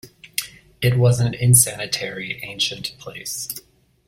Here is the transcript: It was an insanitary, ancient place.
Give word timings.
It 0.81 0.97
was 0.97 1.19
an 1.19 1.35
insanitary, 1.35 2.39
ancient 2.41 2.95
place. 2.97 3.47